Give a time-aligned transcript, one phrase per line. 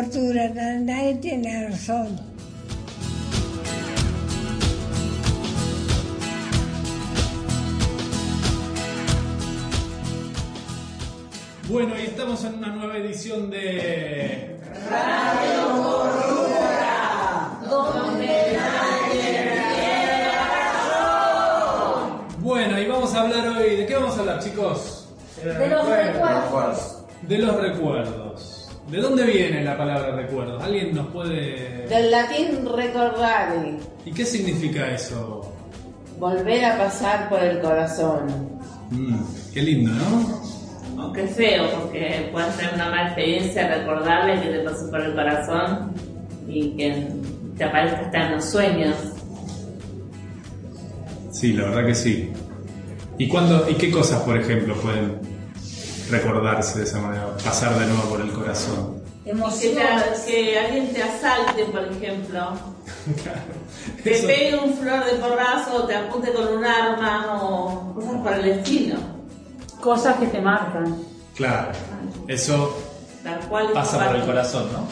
[0.00, 2.18] Gordura, nadie tiene razón.
[11.68, 14.56] Bueno, y estamos en una nueva edición de
[14.88, 19.50] Radio Gordura, donde nadie
[22.38, 25.08] Bueno, y vamos a hablar hoy, ¿de qué vamos a hablar, chicos?
[25.44, 27.02] De los recuerdos.
[27.20, 28.19] De los recuerdos.
[28.90, 30.62] ¿De dónde viene la palabra recuerdos?
[30.62, 31.86] ¿Alguien nos puede...?
[31.88, 35.54] Del latín recordare, ¿Y qué significa eso?
[36.18, 38.26] volver a pasar por el corazón.
[38.90, 39.20] Mm,
[39.54, 41.02] qué lindo, ¿no?
[41.02, 45.14] Aunque es feo, porque puede ser una mala experiencia recordarle que te pasó por el
[45.14, 45.94] corazón
[46.46, 47.08] y que
[47.56, 48.96] te aparezca hasta en los sueños.
[51.32, 52.30] Sí, la verdad que sí.
[53.16, 55.29] ¿Y cuándo, y qué cosas, por ejemplo, pueden
[56.10, 57.36] recordarse de esa manera?
[57.44, 59.00] Pasar de nuevo por el corazón.
[59.24, 62.52] Que, te- que alguien te asalte, por ejemplo.
[64.02, 68.32] Te Eso- pegue un flor de porrazo, te apunte con un arma o cosas por
[68.34, 68.96] el estilo.
[69.80, 70.96] Cosas que te marcan.
[71.34, 71.68] Claro,
[72.28, 72.76] eso
[73.22, 74.86] Tal cual es pasa por el corazón, ¿no?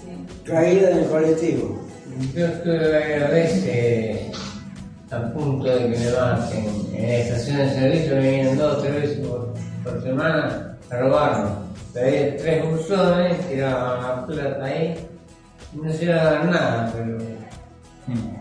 [0.00, 0.44] Sí.
[0.44, 1.80] Caída del colectivo.
[2.34, 4.36] Yo estuve varias veces
[5.10, 6.88] a punto de que me marquen.
[6.94, 9.37] En la estación de servicio me vienen dos o tres veces por,
[9.88, 11.50] por semana a robarme.
[11.92, 15.06] Traía tres buzones, tiraban la plata ahí.
[15.74, 17.18] y No se llevaban nada, pero,
[18.06, 18.36] Mm.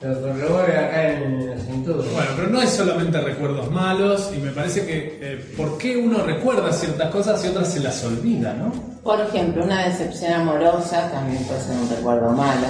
[0.00, 1.98] pero con revólver acá en la cintura.
[2.12, 6.22] Bueno, pero no es solamente recuerdos malos y me parece que eh, ¿por qué uno
[6.24, 8.72] recuerda ciertas cosas y otras se las olvida, no?
[9.02, 12.66] Por ejemplo, una decepción amorosa también puede ser un recuerdo malo.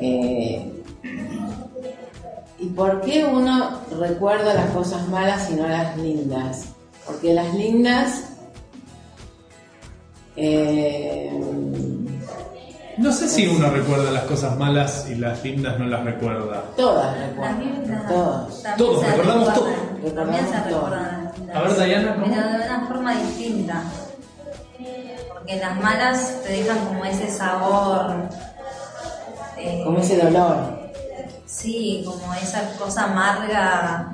[0.00, 0.81] Eh,
[2.62, 6.66] ¿Y por qué uno recuerda las cosas malas y no las lindas?
[7.04, 8.24] Porque las lindas...
[10.36, 11.30] eh,
[12.98, 16.62] No sé si uno recuerda las cosas malas y las lindas no las recuerda.
[16.76, 18.06] todas Las recuerdan.
[18.76, 19.68] Todos, se recordamos todo.
[20.14, 21.32] También se recuerdan.
[21.54, 22.26] A ver, Dayana, ¿cómo?
[22.26, 23.82] Pero de una forma distinta.
[25.34, 28.28] Porque las malas te dejan como ese sabor.
[29.58, 30.71] eh, Como ese dolor.
[31.52, 34.10] Sí, como esa cosa amarga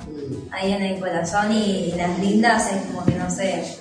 [0.50, 3.76] ahí en el corazón y las lindas es como que no sé.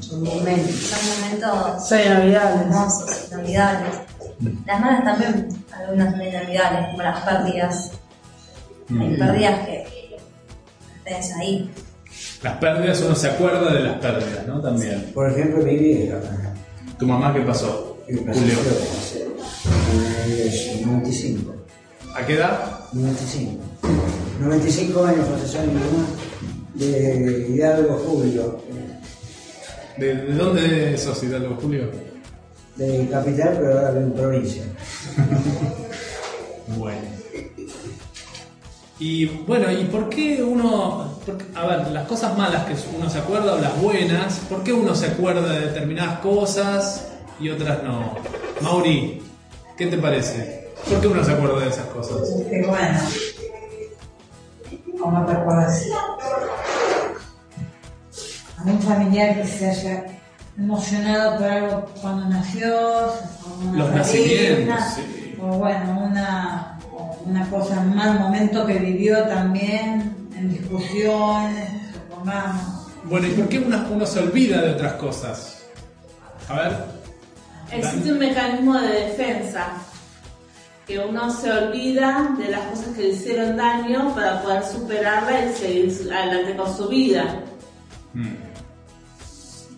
[0.00, 0.74] Son momentos.
[0.74, 2.60] Son momentos Son inolvidables.
[2.62, 3.94] hermosos, inolvidables.
[4.66, 7.90] Las malas también, algunas son inolvidables, como las pérdidas.
[9.00, 10.16] Hay pérdidas que
[11.04, 11.70] tenés ahí.
[12.42, 14.60] Las pérdidas, uno se acuerda de las pérdidas, ¿no?
[14.60, 15.12] También.
[15.14, 16.16] Por ejemplo, mi vieja.
[16.98, 17.98] ¿Tu mamá qué pasó?
[18.08, 18.56] que pasó Julio.
[19.92, 21.59] en el 95.
[22.14, 22.80] ¿A qué edad?
[22.92, 23.62] 95.
[24.40, 26.06] 95 años falleció mi mamá
[26.74, 28.58] de Hidalgo Julio,
[29.96, 31.90] ¿De, de dónde sos, Hidalgo Julio?
[32.76, 34.62] de capital, pero ahora en provincia.
[36.78, 37.00] Bueno.
[39.00, 41.18] Y bueno, ¿y por qué uno,
[41.56, 44.94] a ver, las cosas malas que uno se acuerda o las buenas, ¿por qué uno
[44.94, 47.08] se acuerda de determinadas cosas
[47.40, 48.14] y otras no?
[48.60, 49.20] Mauri,
[49.76, 50.59] ¿qué te parece?
[50.88, 52.28] ¿Por qué uno se acuerda de esas cosas?
[52.48, 52.98] Qué bueno.
[55.00, 55.86] ¿Cómo te acuerdas?
[58.58, 60.04] A un familiar que se haya
[60.58, 65.36] emocionado por algo cuando nació, o una Los nacimientos, sí.
[65.40, 72.88] o bueno, una, o una cosa, un mal momento que vivió también, en discusiones, supongamos.
[73.04, 75.62] Bueno, ¿y por qué uno, uno se olvida de otras cosas?
[76.48, 76.84] A ver.
[77.72, 79.68] Existe un mecanismo de defensa
[80.86, 85.54] que uno se olvida de las cosas que le hicieron daño para poder superarla y
[85.54, 87.42] seguir adelante con su vida.
[88.14, 88.50] Mm.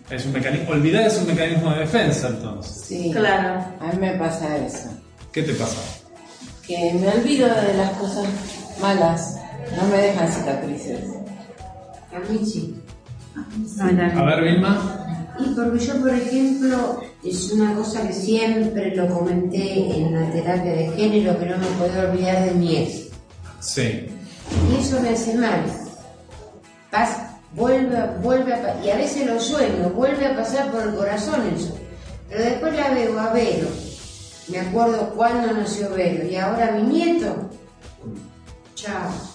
[0.09, 2.85] Es un mecanismo, olvidar es un mecanismo de defensa entonces.
[2.85, 3.11] Sí.
[3.11, 3.65] Claro.
[3.79, 4.89] A mí me pasa eso.
[5.31, 5.81] ¿Qué te pasa?
[6.67, 8.27] Que me olvido de las cosas
[8.81, 9.39] malas.
[9.75, 10.99] No me dejan cicatrices.
[12.13, 12.79] A mí sí.
[13.79, 14.92] A ver, Vilma.
[15.39, 20.73] Y porque yo, por ejemplo, es una cosa que siempre lo comenté en la terapia
[20.73, 23.09] de género, que no me puedo olvidar de mi ex.
[23.59, 24.07] Sí.
[24.69, 25.63] Y eso me hace mal.
[27.55, 31.77] Vuelve, vuelve a, y a veces lo sueño, vuelve a pasar por el corazón eso.
[32.27, 33.67] Pero después la veo a Vero.
[34.47, 36.27] Me acuerdo cuándo nació Vero.
[36.27, 37.49] Y ahora mi nieto.
[38.73, 39.32] Chao.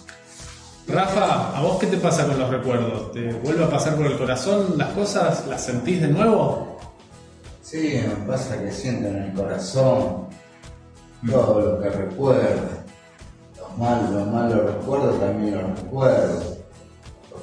[0.89, 3.13] Rafa, ¿a vos qué te pasa con los recuerdos?
[3.13, 5.47] ¿Te vuelve a pasar por el corazón las cosas?
[5.47, 6.79] ¿Las sentís de nuevo?
[7.63, 10.27] Sí, me pasa que siento en el corazón
[11.31, 12.61] todo lo que recuerdo.
[13.59, 16.43] Los malos, los malos recuerdos también los recuerdo.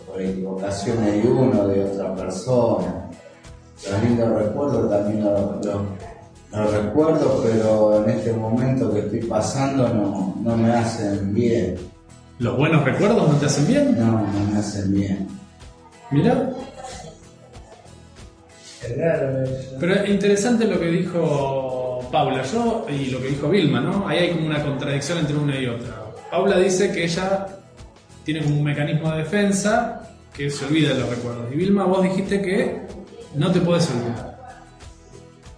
[0.07, 3.09] Por equivocación hay uno de otra persona.
[3.91, 10.33] Los lindos recuerdos también los, los- recuerdo, pero en este momento que estoy pasando no,
[10.41, 11.77] no me hacen bien.
[12.39, 13.97] ¿Los buenos recuerdos no te hacen bien?
[13.97, 15.27] No, no me hacen bien.
[16.11, 16.51] Mira,
[18.83, 19.77] eso.
[19.79, 24.07] pero es interesante lo que dijo Paula, yo y lo que dijo Vilma, ¿no?
[24.07, 26.03] Ahí hay como una contradicción entre una y otra.
[26.29, 27.47] Paula dice que ella
[28.23, 31.51] tiene como un mecanismo de defensa que se olvida de los recuerdos.
[31.53, 32.81] Y Vilma, vos dijiste que
[33.35, 34.59] no te puedes olvidar.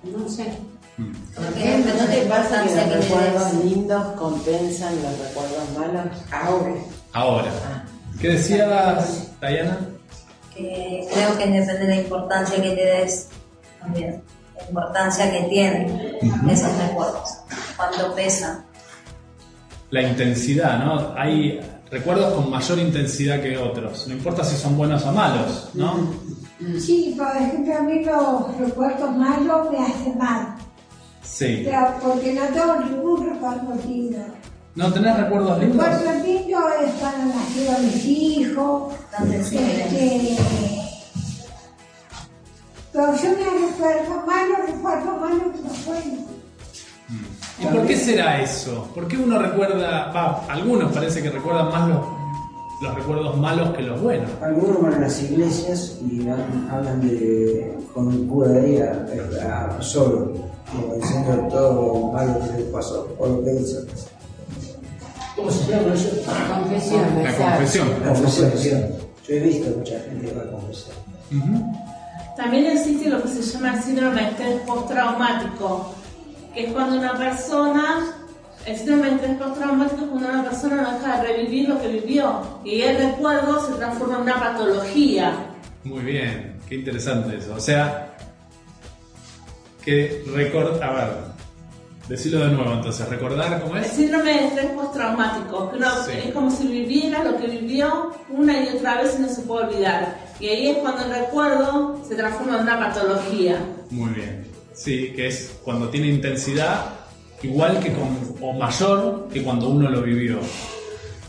[0.03, 0.53] No sé.
[0.97, 1.83] ¿Qué?
[1.99, 6.17] ¿No te pasa que los recuerdos lindos compensan los recuerdos malos?
[6.31, 6.73] Ahora.
[7.13, 7.85] Ahora,
[8.19, 9.77] ¿qué decías, Diana?
[10.57, 13.29] que creo que depende de la importancia que le des
[13.79, 14.23] también,
[14.55, 16.17] la importancia que tienen
[16.49, 17.29] esos recuerdos,
[17.75, 18.65] cuánto pesan.
[19.91, 21.13] La intensidad, ¿no?
[21.15, 24.07] Hay recuerdos con mayor intensidad que otros.
[24.07, 26.11] No importa si son buenos o malos, ¿no?
[26.79, 30.55] Sí, por ejemplo, a mí los recuerdos malos me hacen mal.
[31.29, 31.61] Sí.
[31.65, 34.17] Pero porque no tengo ningún recuerdo lindo.
[34.75, 35.85] ¿No tenés recuerdos lindos?
[35.87, 38.93] Recuerdo lindo es cuando nacieron mis hijos.
[39.17, 39.91] Sensibles.
[39.93, 40.37] Este,
[42.93, 46.19] pero yo me recuerdo malos, recuerdo malos que los buenos.
[47.59, 48.87] ¿Y por qué será eso?
[48.93, 50.11] ¿Por qué uno recuerda,
[50.47, 52.05] algunos parece que recuerdan más los,
[52.83, 54.29] los recuerdos malos que los buenos?
[54.43, 58.77] Algunos van a las iglesias y van- hablan de, con un cura de ahí
[59.39, 60.33] a, a- solo,
[60.71, 63.79] como diciendo todo lo malo que les pasó o lo que hizo.
[65.35, 66.09] ¿Cómo se llama eso?
[66.49, 67.57] Confesión, La exacto.
[67.57, 67.89] confesión.
[68.03, 68.83] La confesión.
[69.27, 70.93] Yo he visto mucha gente que va a confesar.
[72.35, 75.91] También existe lo que se llama el síndrome de estrés postraumático,
[76.53, 78.15] que es cuando una persona,
[78.65, 81.87] el síndrome de estrés postraumático es cuando una persona no deja de revivir lo que
[81.87, 85.33] vivió y el recuerdo se transforma en una patología.
[85.83, 87.53] Muy bien, qué interesante eso.
[87.55, 88.06] O sea,
[89.87, 91.09] que recordar, a ver,
[92.09, 93.91] decilo de nuevo entonces, recordar cómo El es.
[93.93, 95.71] síndrome de estrés postraumático,
[96.11, 99.67] es como si viviera lo que vivió una y otra vez y no se puede
[99.67, 100.17] olvidar.
[100.41, 103.59] Y ahí es cuando el recuerdo se transforma en una patología.
[103.89, 104.45] Muy bien.
[104.73, 106.85] Sí, que es cuando tiene intensidad
[107.41, 108.09] igual que con,
[108.41, 110.39] o mayor que cuando uno lo vivió.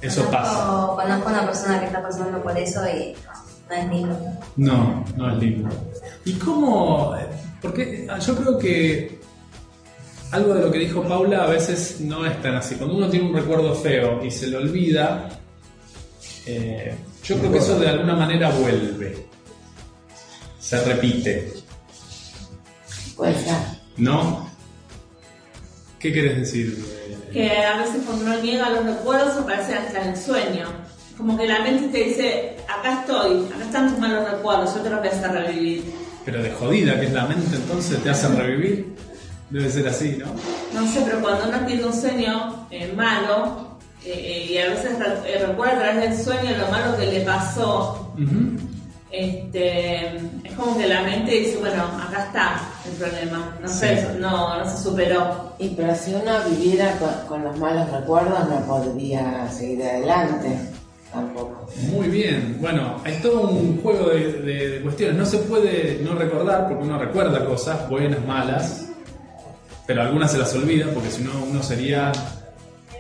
[0.03, 1.05] Eso Conozco- pasa.
[1.09, 3.15] Conozco una persona que está pasando por eso y
[3.69, 4.19] no es lindo.
[4.57, 5.69] No, no es lindo.
[6.29, 7.17] ¿Y cómo?
[7.63, 9.19] Porque yo creo que
[10.31, 12.75] algo de lo que dijo Paula a veces no es tan así.
[12.75, 15.29] Cuando uno tiene un recuerdo feo y se lo olvida,
[16.45, 16.95] eh,
[17.25, 19.27] yo creo que eso de alguna manera vuelve.
[20.61, 21.51] Se repite,
[23.17, 23.57] Puede ser.
[23.97, 24.51] ¿no?
[25.99, 26.99] ¿Qué quieres decir?
[27.33, 30.67] que a veces cuando uno niega los recuerdos aparecen hasta en el sueño.
[31.17, 34.91] Como que la mente te dice, acá estoy, acá están tus malos recuerdos, yo te
[34.91, 36.08] los voy a hacer revivir.
[36.31, 38.95] Pero de jodida que es la mente, entonces te hacen revivir.
[39.49, 40.27] Debe ser así, ¿no?
[40.79, 44.99] No sé, pero cuando uno tiene un sueño eh, malo, eh, eh, y a veces
[44.99, 48.13] re- recuerda a través del sueño lo malo que le pasó,
[49.11, 54.19] este, es como que la mente dice, bueno, acá está el problema, no sé, Sí.
[54.21, 55.55] no, no se superó.
[55.59, 60.59] Y pero si uno viviera con, con los malos recuerdos no podría seguir adelante
[61.13, 61.67] tampoco.
[61.91, 65.17] Muy bien, bueno, hay todo un juego de, de- de cuestiones.
[65.17, 68.87] No se puede no recordar porque uno recuerda cosas, buenas, malas,
[69.87, 72.13] pero algunas se las olvida porque si no uno sería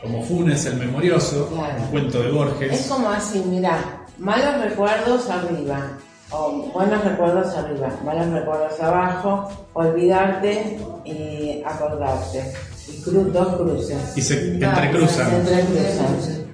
[0.03, 1.83] como Funes el memorioso, Claro.
[1.83, 2.87] un cuento de Es Borges.
[2.89, 3.79] como así, mira,
[4.19, 5.91] malos recuerdos arriba,
[6.31, 12.53] o buenos recuerdos arriba, malos recuerdos abajo, olvidarte y acordarte.
[12.89, 13.99] Y cru- dos cruces.
[14.17, 15.35] Y se Se entrecruzan.
[15.35, 16.48] entrecruzan.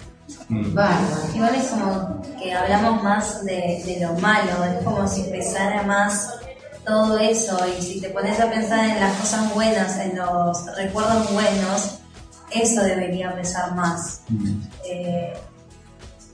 [0.48, 0.74] Mm.
[0.74, 1.22] Bárbaro.
[1.34, 6.28] Igual es como que hablamos más de, de lo malo, es como si pesara más
[6.84, 11.32] todo eso y si te pones a pensar en las cosas buenas, en los recuerdos
[11.32, 11.98] buenos,
[12.50, 14.20] eso debería pesar más.
[14.86, 15.32] Eh,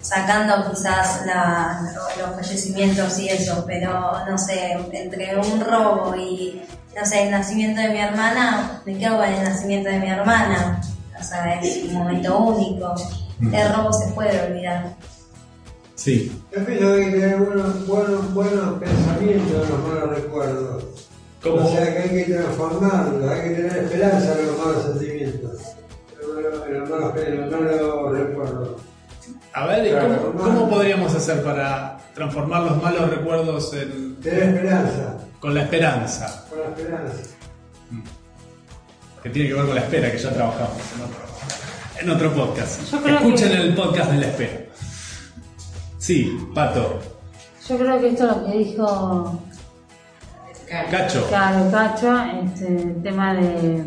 [0.00, 1.80] sacando quizás la-
[2.18, 6.60] los fallecimientos y eso, pero no sé, entre un robo y
[6.98, 10.80] no sé, el nacimiento de mi hermana, me quedo con el nacimiento de mi hermana.
[11.18, 12.92] O sea, es un momento único.
[13.40, 14.96] El robo se puede olvidar.
[15.94, 20.84] Sí, Yo pienso que hay que tener buenos, buenos, buenos pensamientos en los malos recuerdos.
[21.42, 21.66] ¿Cómo?
[21.66, 25.60] O sea que hay que transformarlos, hay que tener esperanza en los malos sentimientos,
[26.22, 28.80] en los, malos, en los malos recuerdos.
[29.52, 35.18] a ver, ¿y Claro, ¿cómo, podríamos hacer para transformar los malos recuerdos en, Tener esperanza,
[35.38, 36.46] con la esperanza?
[36.48, 37.30] con la esperanza.
[39.22, 41.18] que tiene que ver con la espera, que ya trabajamos en otro,
[42.00, 42.90] en otro podcast.
[42.90, 44.60] Yo creo Escuchen que- el podcast de la espera.
[45.98, 46.98] Sí, Pato.
[47.68, 49.38] Yo creo que esto lo que dijo
[50.90, 51.26] Cacho.
[51.28, 53.84] Claro, Cacho, este, el tema de.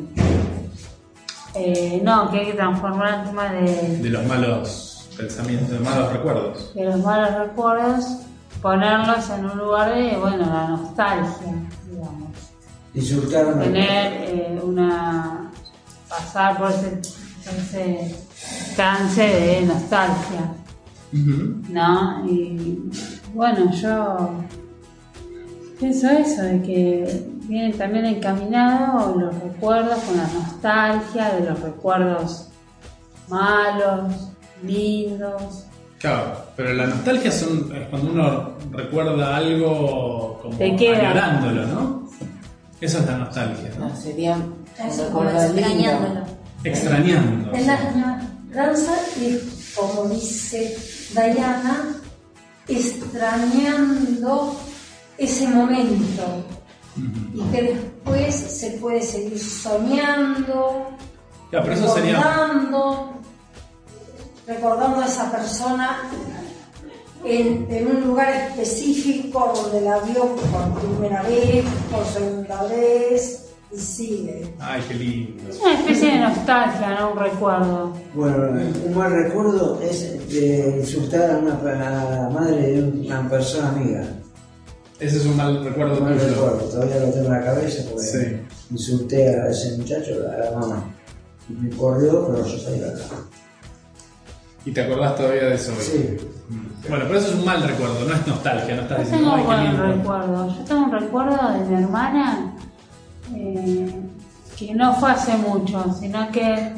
[1.55, 6.11] eh, no, que hay que transformar el tema de, De los malos pensamientos, de malos
[6.13, 6.73] recuerdos.
[6.75, 8.05] de los malos recuerdos,
[8.61, 11.53] ponerlos en un lugar de, bueno, la nostalgia,
[11.89, 12.29] digamos.
[12.95, 15.51] Una Tener eh, una.
[16.09, 17.01] pasar por ese,
[17.51, 18.15] ese
[18.75, 20.53] trance de nostalgia.
[21.69, 22.25] ¿no?
[22.27, 22.89] Y
[23.33, 24.31] bueno, yo
[25.79, 32.49] pienso eso, de que vienen también encaminados los recuerdos con la nostalgia de los recuerdos
[33.27, 34.13] malos,
[34.63, 35.65] lindos.
[35.99, 41.09] Claro, pero la nostalgia son, es cuando uno recuerda algo como Te queda.
[41.11, 42.09] añorándolo, ¿no?
[42.81, 43.87] Eso es la nostalgia, ¿no?
[43.87, 44.65] No, sería un
[44.97, 46.25] recuerdo lindo.
[46.63, 47.53] Extrañando.
[47.53, 47.73] En la
[48.53, 49.39] añoranza y
[49.75, 50.77] como dice
[51.11, 51.95] Diana,
[52.67, 54.55] extrañando
[55.17, 56.43] ese momento
[57.33, 60.89] y que después se puede seguir soñando,
[61.51, 62.17] Ya, pero eso sería.
[62.17, 63.13] recordando,
[64.47, 65.97] recordando a esa persona
[67.25, 73.42] en, en un lugar específico donde la vio por primera vez, por segunda vez
[73.77, 74.53] sigue.
[74.59, 75.49] Ay, qué lindo.
[75.49, 77.93] Es una especie de nostalgia, no un recuerdo.
[78.13, 83.69] Bueno, un mal recuerdo es de insultar a, una, a la madre de una persona
[83.69, 84.03] amiga.
[84.99, 88.05] Ese es un mal recuerdo Un mal recuerdo, todavía lo tengo en la cabeza porque
[88.05, 88.37] Sí.
[88.71, 90.83] insulté a ese muchacho, a la mamá.
[91.49, 93.01] Me corrió, pero yo salí de acá.
[94.65, 95.81] Y te acordás todavía de eso hoy.
[95.81, 96.17] Sí.
[96.87, 99.51] Bueno, pero eso es un mal recuerdo, no es nostalgia, no estás Yo diciendo, tengo
[99.51, 100.47] ay, qué buen recuerdo.
[100.55, 102.53] Yo tengo un recuerdo de mi hermana
[103.35, 104.01] eh,
[104.57, 106.73] que no fue hace mucho, sino que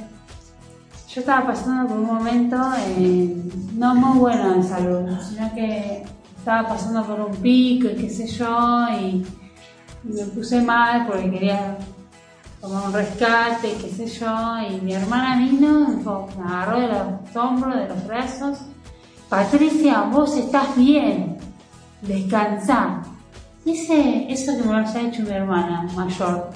[1.13, 2.57] yo estaba pasando por un momento
[2.97, 3.35] eh,
[3.73, 6.03] no muy bueno en salud, sino que
[6.37, 9.25] estaba pasando por un pico y qué sé yo, y,
[10.03, 11.77] me puse mal porque quería
[12.61, 17.35] tomar un rescate y qué sé yo, y mi hermana vino, me agarró de los
[17.35, 18.59] hombros, de los brazos,
[19.29, 21.37] Patricia, vos estás bien,
[22.01, 23.01] descansá.
[23.65, 26.51] Ese, eso que me haya hecho mi hermana mayor,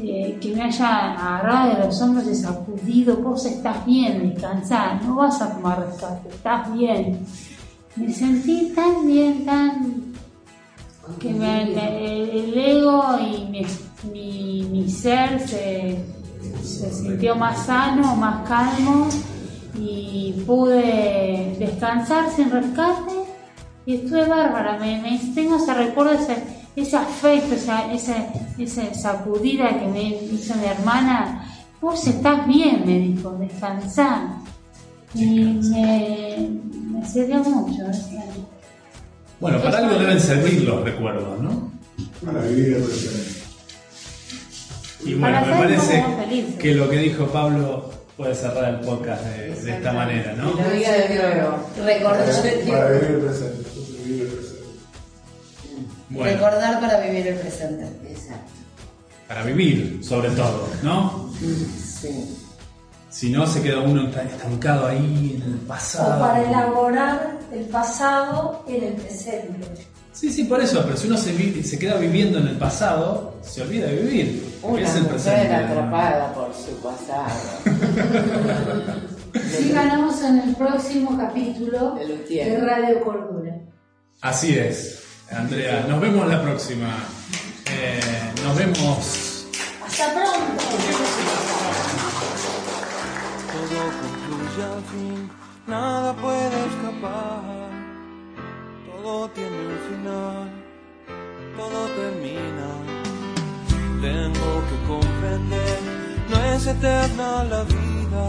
[0.00, 5.16] eh, que me haya agarrado de los hombros y sacudido, vos estás bien, descansá, no
[5.16, 7.26] vas a tomar rescate, estás bien.
[7.96, 10.14] Me sentí tan bien, tan...
[11.18, 13.66] que el ego y
[14.70, 16.04] mi ser se,
[16.62, 19.08] se sintió más sano, más calmo
[19.76, 23.17] y pude descansar sin rescate
[23.88, 26.36] y estuve bárbara, me, me- tengo ese recuerdo, ese,
[26.76, 28.16] ese afecto, esa, esa,
[28.58, 31.42] esa sacudida que me hizo mi hermana,
[31.80, 34.34] vos estás bien, me dijo, descansá.
[35.14, 35.40] Y
[35.70, 36.50] me,
[36.92, 37.88] me sirvió mucho.
[37.90, 38.20] ese-
[39.40, 41.72] Bueno, para algo deben servir los recuerdos, ¿no?
[42.26, 43.38] Para vivir el presente.
[45.06, 46.04] Y bueno, Para me parece
[46.60, 50.52] que lo que dijo Pablo puede cerrar el podcast de, de esta manera, ¿no?
[50.54, 51.58] La vida de nuevo.
[51.84, 52.26] Recordar,
[52.68, 53.70] Para vivir el presente.
[54.04, 54.58] Vivir el presente.
[56.10, 57.84] Bueno, recordar para vivir el presente.
[58.10, 58.52] Exacto.
[59.28, 61.30] para vivir, sobre todo, ¿no?
[61.38, 62.36] Sí.
[63.08, 66.16] Si no, se queda uno estancado ahí en el pasado.
[66.16, 69.86] O para elaborar el pasado en el presente.
[70.18, 73.34] Sí, sí, por eso, pero si uno se, vi- se queda viviendo en el pasado,
[73.42, 74.58] se olvida de vivir.
[74.62, 75.54] Una es el mujer presente.
[75.54, 77.28] atrapada por su pasado.
[79.56, 83.54] Síganos en el próximo capítulo de Radio Cordura.
[84.20, 85.86] Así es, Andrea.
[85.88, 86.88] Nos vemos la próxima.
[87.70, 88.00] Eh,
[88.44, 89.46] nos vemos.
[89.86, 90.64] Hasta pronto.
[93.52, 95.30] Todo concluye al fin,
[95.68, 97.67] nada puede escapar.
[99.08, 100.50] Todo tiene un final,
[101.56, 102.68] todo termina.
[104.02, 105.78] Tengo que comprender,
[106.28, 108.24] no es eterna la vida.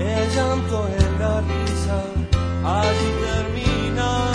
[0.00, 1.98] El llanto en la risa,
[2.64, 4.32] allí termina.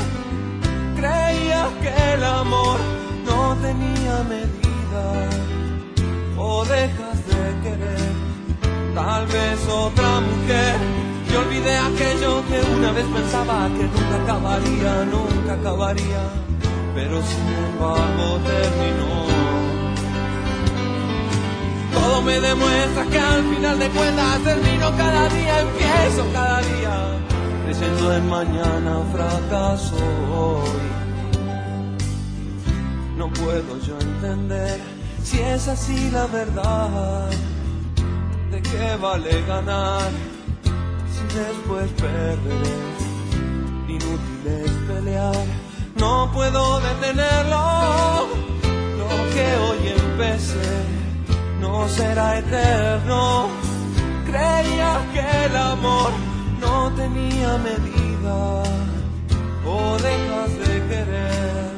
[0.95, 2.79] Creía que el amor
[3.25, 5.03] no tenía medida.
[6.37, 8.11] O dejas de querer
[8.95, 11.04] tal vez otra mujer.
[11.35, 16.21] Y olvidé aquello que una vez pensaba que nunca acabaría, nunca acabaría,
[16.95, 19.25] pero sin embargo terminó.
[21.93, 27.19] Todo me demuestra que al final de cuentas termino cada día, empiezo cada día,
[27.65, 29.97] creyendo en mañana fracaso
[30.33, 30.69] hoy.
[33.17, 34.79] No puedo yo entender
[35.21, 37.29] si es así la verdad.
[38.51, 40.34] ¿De qué vale ganar
[41.35, 42.75] después perderé?
[43.87, 45.45] Inútil es pelear,
[45.97, 47.85] no puedo detenerlo.
[50.35, 50.67] ese
[51.61, 53.47] no será eterno.
[54.25, 56.11] Creía que el amor
[56.59, 58.63] no tenía medida.
[59.65, 61.71] O dejas de querer,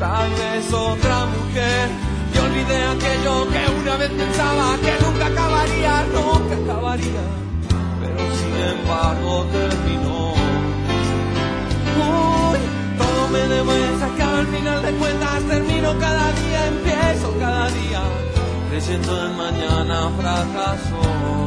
[0.00, 1.88] tal vez otra mujer.
[2.34, 5.85] Y olvidé aquello que una vez pensaba que nunca acabaría,
[18.96, 21.45] creyendo en mañana fracaso.